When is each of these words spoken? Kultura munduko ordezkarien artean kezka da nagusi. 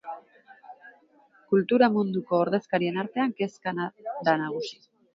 Kultura 1.55 1.91
munduko 1.97 2.41
ordezkarien 2.49 3.01
artean 3.05 3.39
kezka 3.45 3.79
da 3.85 4.39
nagusi. 4.47 4.87